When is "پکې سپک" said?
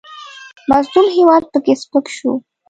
1.51-2.05